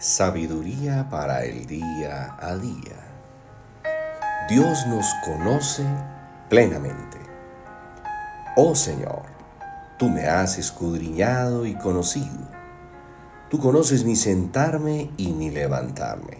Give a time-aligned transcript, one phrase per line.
[0.00, 2.96] Sabiduría para el día a día.
[4.48, 5.84] Dios nos conoce
[6.48, 7.18] plenamente.
[8.56, 9.24] Oh Señor,
[9.98, 12.48] tú me has escudriñado y conocido.
[13.50, 16.38] Tú conoces mi sentarme y mi levantarme.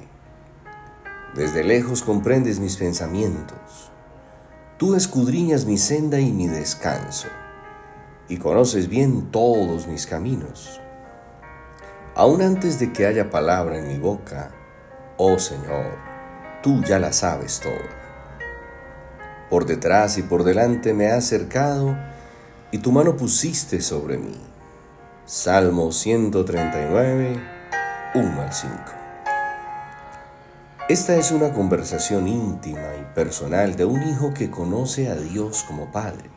[1.34, 3.92] Desde lejos comprendes mis pensamientos.
[4.78, 7.28] Tú escudriñas mi senda y mi descanso,
[8.26, 10.80] y conoces bien todos mis caminos.
[12.20, 14.50] Aún antes de que haya palabra en mi boca,
[15.16, 15.96] oh Señor,
[16.62, 17.96] tú ya la sabes toda.
[19.48, 21.96] Por detrás y por delante me has cercado
[22.72, 24.38] y tu mano pusiste sobre mí.
[25.24, 27.40] Salmo 139,
[28.14, 28.74] 1 al 5.
[30.90, 35.90] Esta es una conversación íntima y personal de un hijo que conoce a Dios como
[35.90, 36.28] Padre.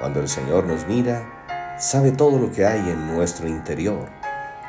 [0.00, 4.25] Cuando el Señor nos mira, sabe todo lo que hay en nuestro interior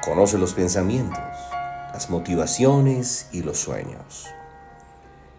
[0.07, 1.19] Conoce los pensamientos,
[1.91, 4.25] las motivaciones y los sueños.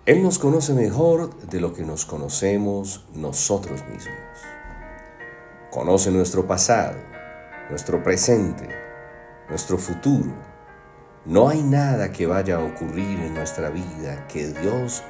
[0.05, 4.19] Él nos conoce mejor de lo que nos conocemos nosotros mismos.
[5.70, 6.98] Conoce nuestro pasado,
[7.70, 8.69] nuestro presente,
[9.48, 10.34] nuestro futuro.
[11.24, 15.02] No hay nada que vaya a ocurrir en nuestra vida que Dios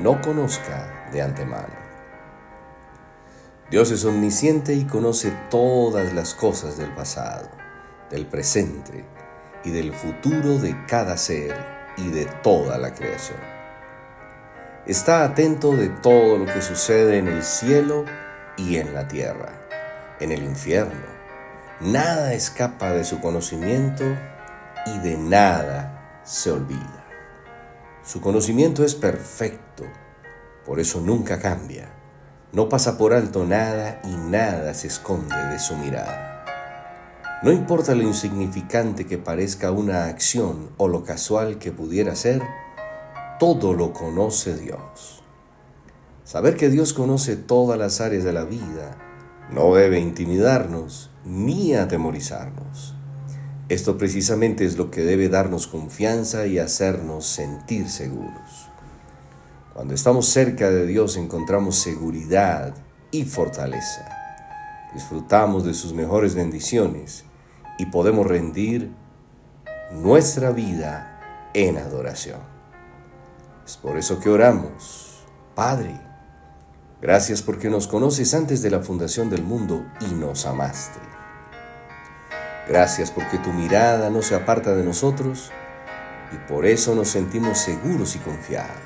[0.00, 1.74] no conozca de antemano.
[3.72, 7.59] Dios es omnisciente y conoce todas las cosas del pasado
[8.10, 9.04] del presente
[9.64, 11.54] y del futuro de cada ser
[11.96, 13.38] y de toda la creación.
[14.86, 18.04] Está atento de todo lo que sucede en el cielo
[18.56, 19.52] y en la tierra,
[20.18, 21.20] en el infierno.
[21.80, 24.04] Nada escapa de su conocimiento
[24.86, 27.06] y de nada se olvida.
[28.02, 29.84] Su conocimiento es perfecto,
[30.64, 31.88] por eso nunca cambia.
[32.52, 36.29] No pasa por alto nada y nada se esconde de su mirada.
[37.42, 42.42] No importa lo insignificante que parezca una acción o lo casual que pudiera ser,
[43.38, 45.22] todo lo conoce Dios.
[46.22, 48.98] Saber que Dios conoce todas las áreas de la vida
[49.50, 52.94] no debe intimidarnos ni atemorizarnos.
[53.70, 58.68] Esto precisamente es lo que debe darnos confianza y hacernos sentir seguros.
[59.72, 62.74] Cuando estamos cerca de Dios encontramos seguridad
[63.10, 64.04] y fortaleza.
[64.92, 67.24] Disfrutamos de sus mejores bendiciones
[67.80, 68.92] y podemos rendir
[69.90, 72.40] nuestra vida en adoración.
[73.64, 75.24] Es por eso que oramos,
[75.54, 75.98] Padre,
[77.00, 81.00] gracias porque nos conoces antes de la fundación del mundo y nos amaste.
[82.68, 85.50] Gracias porque tu mirada no se aparta de nosotros
[86.32, 88.76] y por eso nos sentimos seguros y confiados.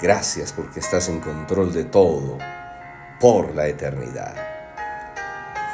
[0.00, 2.38] Gracias porque estás en control de todo
[3.18, 4.53] por la eternidad.